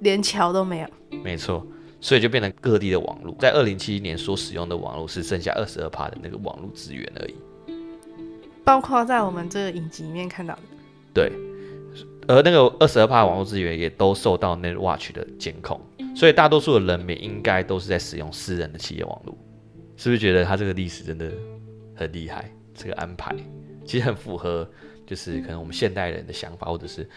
[0.00, 0.88] 连桥都没有。
[1.22, 1.66] 没错，
[2.00, 7.34] 所以就变成各地的网络，在二零七一年所使用的网络是剩下二十二趴的那个网络资源而已，
[8.64, 10.62] 包括在我们这个影集里面看到的。
[11.14, 11.30] 对，
[12.26, 15.80] 而那个二十二趴网络资源也都受到 NetWatch 的监控，
[16.14, 19.36] 所以大多数的人民应该都是在使用私人的企业网络，
[20.02, 21.32] 是不是觉得他这个历史真的
[21.94, 22.50] 很厉害？
[22.74, 23.32] 这个安排
[23.84, 24.68] 其实很符合，
[25.06, 27.08] 就是可能我们现代人的想法，或者是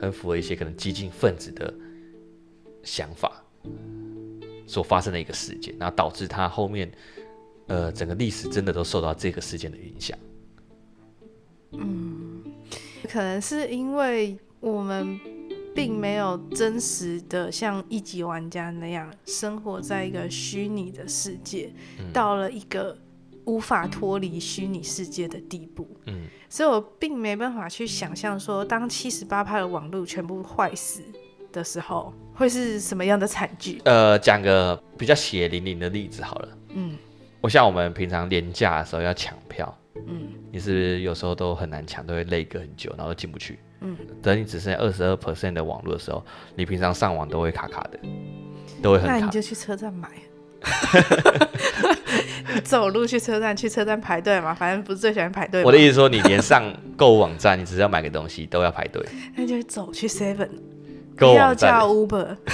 [0.00, 1.74] 很符合一些可能激进分子的
[2.84, 3.42] 想法。
[4.64, 6.88] 所发生的一个事件，然后导致他后面，
[7.66, 10.16] 呃，整个历史真的都受到这个事件的影响。
[11.72, 12.44] 嗯，
[13.08, 15.18] 可能是因为我们
[15.74, 22.96] 并没有真实的像一级玩家那样生活在一个虚拟的世界，嗯，到了一个
[23.44, 25.88] 无法脱离虚拟世界的地步。
[26.06, 31.02] 嗯，所以我并没办法去想象说，当七十八趴的网络全部坏死
[31.52, 32.12] 的时候。
[32.32, 33.82] 会是什么样的惨剧？
[33.84, 36.48] 呃，讲个比较血淋淋的例子好了。
[36.70, 36.96] 嗯，
[37.42, 43.58] 我像我们平常廉价的时候要抢票，嗯，你是不是有时候都很难抢，都会累个很久，然后都进不去。
[43.80, 47.98] 嗯，等你只剩下二十二 percent 的网络的时候，你平常上网都会卡卡的，
[48.82, 49.18] 都会很卡。
[49.18, 50.08] 那你就去车站买，
[52.62, 55.64] 走路去车站，去车站排队嘛，反正不是最喜欢排队。
[55.64, 56.62] 我的意思说，你连上
[56.96, 59.02] 购物网站，你只是要买个东西都要排队，
[59.36, 60.48] 那就走去 Seven。
[61.16, 62.34] 不要叫 Uber，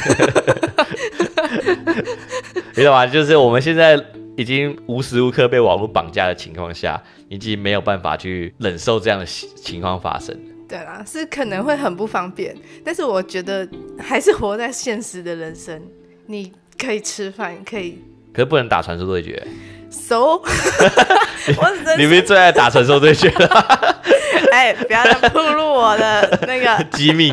[2.75, 3.07] 你懂吗？
[3.07, 3.97] 就是我们现在
[4.37, 10.37] 已经无时无刻被网络绑架的情况下，已经没有办法去忍受这样的情况发生。
[10.69, 13.67] 对啦，是可能会很不方便，但是我觉得
[13.99, 15.81] 还是活在现实的人生，
[16.27, 19.41] 你可以吃饭，可以，可是不能打传说对决。
[19.89, 20.43] So，
[21.97, 23.95] 你们最爱打传说对决了。
[24.51, 27.33] 哎，不要再暴露我的那个机密。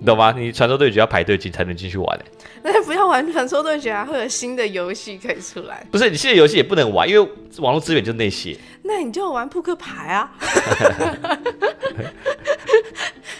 [0.00, 0.32] 你懂吗？
[0.36, 2.20] 你传说对决要排队进才能进去玩。
[2.62, 5.86] 那不要玩传说对决啊，会有新的游戏可以出来。
[5.90, 8.56] 不是，你新的游戏也不能玩，因为网络资源就那些。
[8.82, 10.32] 那你就玩扑克牌啊。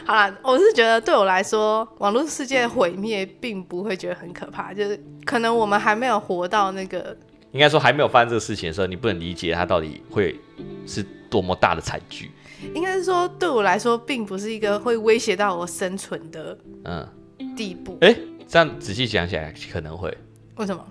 [0.05, 7.17] 好了，我是觉得对我来说，网络世界毁灭并不会觉得很可怕，就是可能我们还没有活到那个。
[7.53, 10.39] 应该说还没有发生这个事情的时候，你不能理解它到底会
[10.87, 12.31] 是多么大的惨剧。
[12.75, 17.09] 应该是说，对我来说，并不是一个会威胁到我生存的嗯
[17.57, 17.97] 地步。
[18.03, 20.17] 哎、欸，这样仔细想起来，可能会。
[20.57, 20.87] 为什么？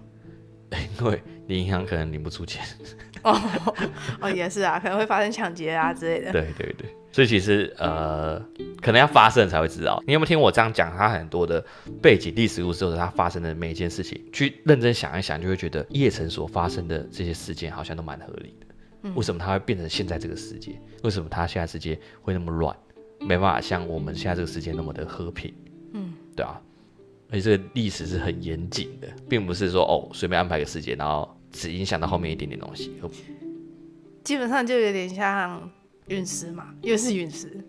[0.99, 2.63] 因为你银行可能领不出钱。
[3.23, 3.41] 哦
[4.21, 6.31] 哦，也是啊，可能会发生抢劫啊之类的。
[6.31, 8.39] 对对对，所以其实呃，
[8.81, 10.01] 可能要发生才会知道。
[10.07, 10.95] 你有没有听我这样讲？
[10.95, 11.63] 它很多的
[12.01, 19.11] 背景历史故事，或者它发生的每一件事情，去认真想一想，就会觉得叶城所发生的这些事件好像都蛮合理的。
[19.15, 20.79] 为什么它会变成现在这个世界？
[21.03, 22.75] 为什么它现在世界会那么乱？
[23.21, 25.53] 没办法像我们现在这个世界那么的和平。
[25.93, 26.59] 嗯，对啊。
[27.31, 32.99] 而且这个历史是很严谨的，并不是说哦随便安排个世界，然后只影响到后面一点点东西。
[34.23, 35.69] 基本上就有点像
[36.07, 37.63] 陨石嘛，又是陨石，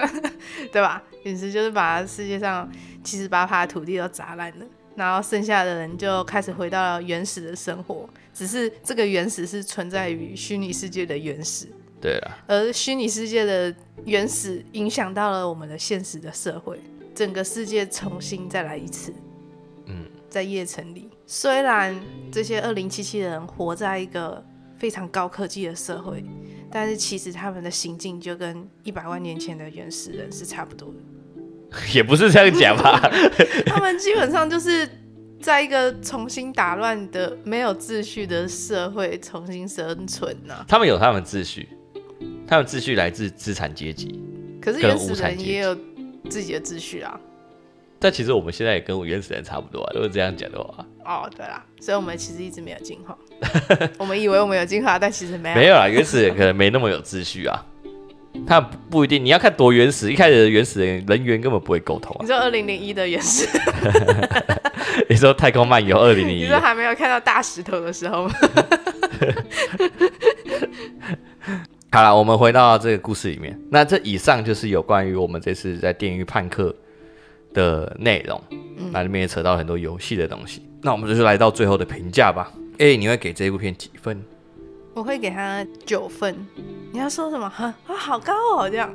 [0.72, 1.02] 对吧？
[1.24, 2.70] 陨石就是把世界上
[3.02, 4.66] 七十八趴的土地都砸烂了。
[4.94, 11.68] 然后剩下的人就开始回到了原始的生活，只是这个原始是存在于虚拟世界的原始。
[12.00, 12.38] 对啊。
[12.46, 13.74] 而虚拟世界的
[14.06, 16.80] 原始影响到了我们的现实的社会，
[17.14, 19.12] 整个世界重新再来一次。
[19.84, 24.42] 嗯，在叶城里，虽然这些二零七七的人活在一个
[24.78, 26.24] 非常高科技的社会，
[26.70, 30.94] 但是其实他们的行径就跟一百万年前的原始人是差不多的。
[31.92, 33.10] 也不是这样讲吧，
[33.66, 34.88] 他们基本上就是
[35.42, 40.64] 在一个重新打乱的、没有秩序的社会重新生存呢、啊。
[40.68, 41.68] 他们有他们秩序，
[42.46, 44.22] 他们秩序来自资产阶级，
[44.62, 45.76] 可是原始人也有
[46.30, 47.20] 自己的秩序啊。
[47.98, 50.84] 但其实我们现在也跟原始人差不多啊，如果这样讲的话。
[51.04, 53.16] 哦，对啦，所以我们其实一直没有进化。
[53.98, 55.54] 我们以为我们有进化，但其实没有。
[55.54, 57.64] 没有啊，原始人可能没那么有秩序啊。
[58.46, 60.12] 他不一定，你要看多原始。
[60.12, 62.18] 一开始的原始人人员根本不会沟通啊。
[62.20, 63.48] 你说二零零一的原始？
[65.08, 66.42] 你说太空漫游二零零一？
[66.42, 68.34] 你说还没有看到大石头的时候吗？
[71.90, 73.58] 好了，我们回到这个故事里面。
[73.70, 76.74] 那这以上就是有关于我们这次在电狱判客
[77.56, 78.40] 的内容。
[78.92, 80.62] 那里面也扯到很多游戏的东西。
[80.82, 82.52] 那我们就是来到最后的评价吧。
[82.74, 84.22] 哎、欸，你会给这一部片几分？
[84.94, 86.46] 我会给他九分。
[86.92, 87.46] 你要说什么？
[87.56, 88.94] 啊，好高哦，这样，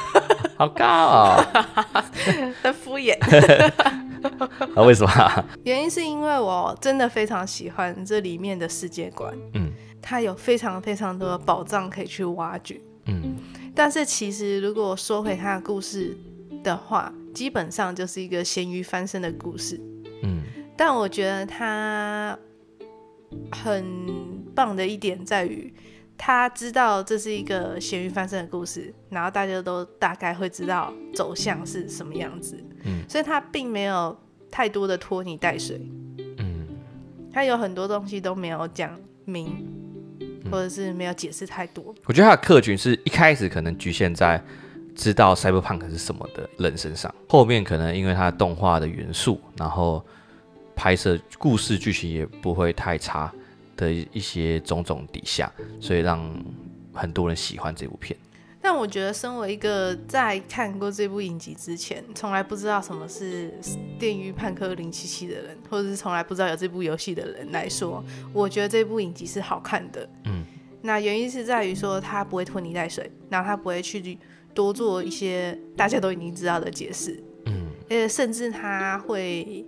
[0.56, 1.46] 好高哦，
[2.62, 3.14] 很敷衍。
[4.74, 5.44] 啊，为什么？
[5.64, 9.32] 原因是因为我真的非常喜欢这里面的世界观。
[9.54, 9.70] 嗯，
[10.02, 12.80] 它有非常非常多的宝藏可以去挖掘。
[13.06, 13.36] 嗯，
[13.74, 16.16] 但是其实如果说回它的故事
[16.64, 19.80] 的话，基本上就是一个咸鱼翻身的故事。
[20.22, 20.42] 嗯，
[20.76, 22.38] 但我觉得他
[23.52, 23.84] 很
[24.54, 25.72] 棒的一点在于，
[26.16, 32.62] 他知道这是一个咸鱼翻身的故事，然后大家都大概会知道走向是什么样子。
[32.84, 34.16] 嗯，所以他并没有
[34.50, 35.80] 太多的拖泥带水。
[36.38, 36.66] 嗯，
[37.32, 39.74] 他有很多东西都没有讲明。
[40.50, 41.94] 或者是没有解释太多。
[42.06, 44.42] 我觉得他的客群是一开始可能局限在
[44.98, 50.04] 知道 Cyberpunk 是什么的人身上，后面可能因为他动画的元素，然后
[50.74, 53.32] 拍摄故事剧情也不会太差
[53.76, 56.28] 的一些种种底下，所以让
[56.92, 58.18] 很多人喜欢这部片。
[58.60, 63.52] 但我觉得，身为一个在看过这部影集之前，从来不知道什么是
[64.00, 70.06] 《电驭叛客零七七》的人，或者是从来不知道有这部游戏的人来说，我觉得这部影集是好看的。
[70.24, 70.44] 嗯，
[70.82, 74.18] 那原因是在于说，他不会拖泥带水，然后他不会去
[74.58, 77.22] 多做一些大家都已经知道的解释。
[77.46, 79.64] 嗯，呃，甚至他会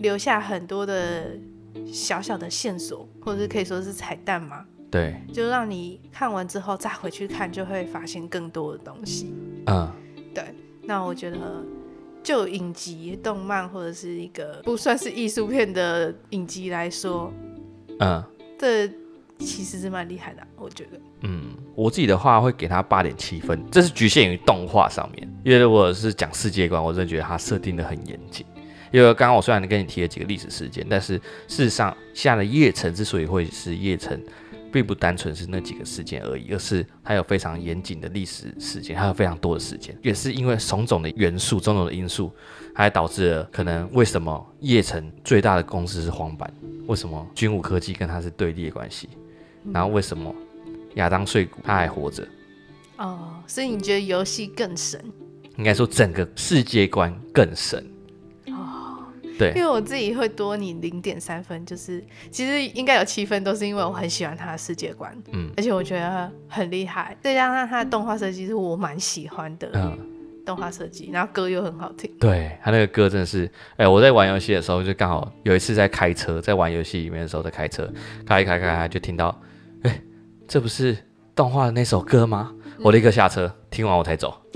[0.00, 1.38] 留下很多的
[1.86, 4.66] 小小的线索，或者是可以说是彩蛋嘛。
[4.90, 9.32] 对，就让你看完之后再回去看，就会发现更多的东西。
[9.66, 9.88] 嗯，
[10.34, 10.42] 对。
[10.82, 11.38] 那我觉得，
[12.24, 17.32] 就影集、动漫或者是一个不算是艺术片的影集来说，
[18.00, 18.20] 嗯，
[18.58, 18.90] 这
[19.42, 21.00] 其实是蛮厉害的，我觉得。
[21.22, 28.46] 嗯，我自己的话会给他八点七分，这是局限于动画上面，因为如果是讲世界观，我真的觉得他设定的很严谨。
[28.90, 31.14] 因为刚刚我虽然跟你提了几个历史事件，但是
[31.48, 34.20] 事实上，现在的夜城之所以会是夜城。
[34.72, 42.32] 并不单纯是那几个事件而已，而是它有非常严谨的历史事件，还有非常多的事件，也是因为种种的元素、种种的因素，
[42.74, 46.50] 还导致了可能为什么夜城最大的公司是荒坂，
[46.86, 49.10] 为什么军武科技跟他是对立的关系，
[49.72, 50.34] 然后为什么
[50.94, 52.26] 亚当碎骨他还活着？
[52.96, 54.98] 哦，所以你觉得游戏更神？
[55.58, 57.84] 应该说整个世界观更神。
[58.48, 59.04] 哦
[59.38, 69.98] 对，因为我自己会多你零点三分，就是其实应该有七分，都是因为我很喜欢他的世界观，嗯，而且我觉得很厉害，再加上他的动画设计是我蛮喜欢的，嗯，
[70.44, 77.90] 动画设计，然后歌又很好听，对他那个歌真的是，哎、欸，我在玩游戏的时候就刚好有一次在开车，在玩游戏里面的时候在开车，
[78.26, 79.36] 开一开开开就听到，
[79.82, 80.02] 哎、欸，
[80.48, 80.96] 这不是
[81.34, 82.50] 动画的那首歌吗？
[82.52, 84.42] 嗯、我立刻下车，听完我才走。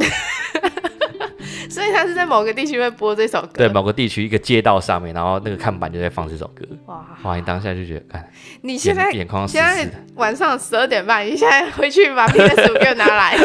[1.68, 6.64] 所以他是在某个地区会播这首歌，对，某个地区一个街道上面，然后那个看板就在放这首歌。
[6.86, 7.34] 哇，哇！
[7.34, 8.30] 你当下就觉得，看，
[8.62, 13.36] 你现在眼眶，现在晚上十二点半，你现在回去把 PS 五给我拿来。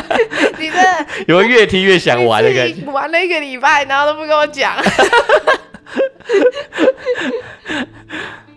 [0.60, 0.76] 你的
[1.26, 4.76] 有越听越想玩那个，玩了一个礼拜，然后都不跟我讲。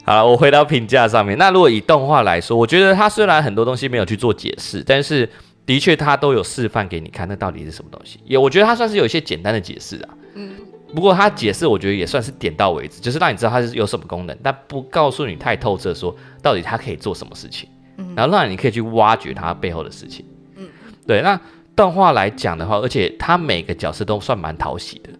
[0.03, 1.37] 好了，我回到评价上面。
[1.37, 5.29] 那如果以动画来说，我觉得它虽然很多东西没有去做解释，但是。
[5.65, 8.19] 的确，它都有示范给你看，那到底是什么东西？
[8.25, 10.09] 也我觉得它算是有一些简单的解释啊。
[10.33, 10.55] 嗯。
[10.93, 17.69] 不过它解释，我觉得也算是点到为止，就是让你知道它是有什么功能，但不告诉你太透彻，说到底它可以做什么事情。
[17.95, 18.13] 嗯。
[18.13, 20.25] 然后让你可以去挖掘它背后的事情。
[20.57, 20.67] 嗯。
[21.07, 21.39] 对，那
[21.77, 25.11] 动画来讲的话，而且它每个角色都算蛮讨喜的。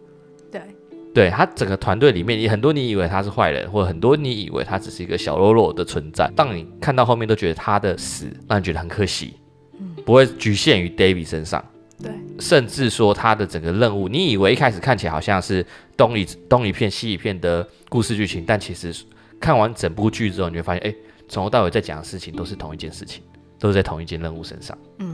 [1.14, 1.30] 对。
[1.30, 9.36] 他整个团队里面，你很多你以为他是坏人，或者很多你以为他只是一个小喽啰的存在，当你看到后面都觉得他的死让你觉得很可惜。
[9.80, 11.64] 嗯不会局限于 David 身上，
[12.02, 18.94] 对，甚至说他的整个任务，你以为一开始看起来好像是东一东一片西一片的故事剧情，但其实
[19.40, 20.94] 看完整部剧之后，你会发现，哎，
[21.30, 23.24] 从头到尾在讲的事情都是同一件事情，
[23.58, 24.78] 都是在同一件任务身上。
[25.00, 25.13] 嗯，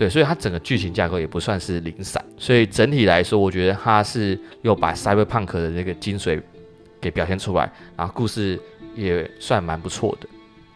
[0.00, 6.40] 对，所以它整个剧情架构也不算是零散，所以整体来说，我觉得它是又把 Cyberpunk 的那个精髓
[6.98, 8.58] 给表现出来，然后故事
[8.94, 10.26] 也算蛮不错的。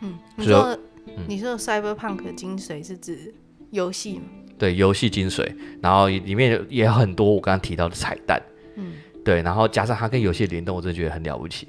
[0.03, 0.79] 嗯，你说，
[1.27, 3.33] 你说的 Cyberpunk 的精髓是指？
[3.71, 4.21] 游戏
[4.59, 5.51] 对，游戏精髓，
[5.81, 8.39] 然后里面也有很多我刚刚提到的彩蛋，
[8.77, 8.93] 嗯，
[9.25, 11.69] 对，然后加上它跟游戏联动，我真的觉得很了不起，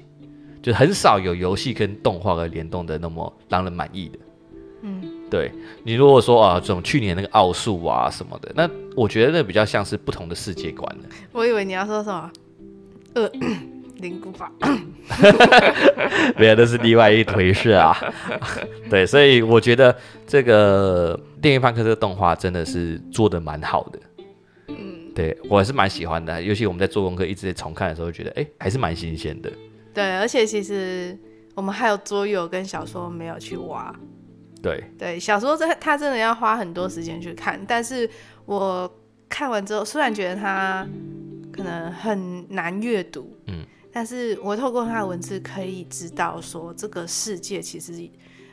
[0.62, 4.18] 就很少有游戏跟动画的联动的那么让人满意的，
[4.82, 5.50] 嗯，对，
[5.84, 11.08] 你如果说啊，这种去年那个奥数啊什么的，那我觉得那比较像是不同的世界观的。
[11.32, 12.30] 我以为你要说什么，
[13.14, 13.30] 呃。
[13.96, 14.52] 灵骨法，
[16.36, 17.96] 没有，那是另外一回事啊。
[18.90, 19.96] 对，所以我觉得
[20.26, 23.98] 这个《电驭叛客》这个动画真的是做的蛮好的。
[24.68, 24.76] 嗯，
[25.14, 29.50] 对我还是蛮喜欢的，尤其我们在做功课一直在重看的时候，觉得哎，还是蛮新鲜的。
[29.94, 31.18] 对，而且其实
[31.54, 33.96] 我们还有桌游跟小说没有去挖。
[34.66, 38.08] 对对，小说这他真的要花很多时间去看，但是
[38.44, 38.90] 我
[39.28, 40.86] 看完之后，虽然觉得他
[41.52, 43.64] 可能很难阅读，嗯。
[43.92, 47.94] 但是我透过他的文字可以知道，说这个世界其实，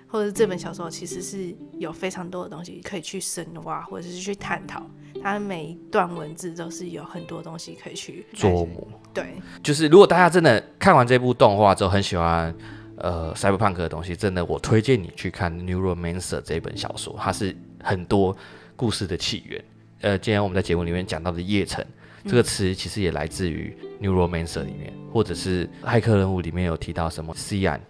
[0.08, 4.82] 或者这本小说其实是有非常多的东西可以去深挖，或者是去探讨。
[5.22, 8.88] 它每一段文字都是有很多东西可以去琢磨。
[9.14, 12.56] 对，就是如果大家真的看完这部动画之后很喜欢
[12.98, 18.36] 呃 Cyberpunk 的东西，真的我推荐你去看《Neuromancer》这本小说，它是很多
[18.76, 19.64] 故事的起源。
[20.02, 21.84] 呃，今天我们在节目里面讲到的夜城。
[22.26, 23.76] 这个词其实也来自于
[24.06, 27.82] 《Neuromancer》里面，或者是骇客任务里面有提到什么西安、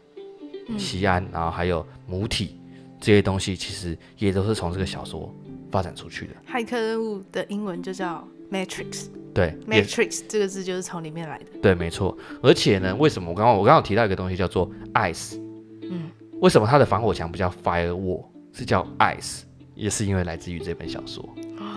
[0.76, 2.60] 西安，然后还有母体
[3.00, 5.32] 这些东西，其实也都是从这个小说
[5.70, 6.34] 发展出去的。
[6.52, 11.46] 骇客任务的英文就叫 Matrix，对，Matrix 这个字就是从里面来的。
[11.60, 12.16] 对，没错。
[12.44, 15.40] 而且呢，为什么我刚刚我刚刚提到一个东西叫做 Ice？
[15.82, 19.42] 嗯，为什么它的防火墙不叫 Firewall，是叫 Ice？
[19.74, 21.28] 也是因为来自于这本小说。
[21.58, 21.70] 哦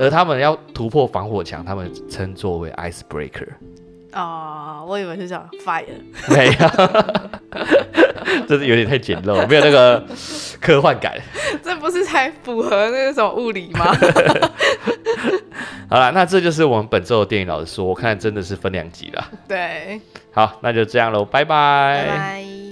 [0.00, 3.48] 而他们要突破防火墙，他们称作为 icebreaker。
[4.12, 5.84] 哦，我以为是叫 fire。
[6.28, 6.68] 没有，
[8.46, 10.06] 这是有点太简陋，没有那个
[10.62, 11.20] 科幻感。
[11.64, 13.92] 这不是才符合那个什么物理吗？
[15.90, 19.28] 好了，那这就是我们本周的电影老师说，我看真的是分两集了。
[19.46, 20.00] 对，
[20.32, 22.04] 好，那就这样喽，拜拜。
[22.06, 22.67] 拜拜。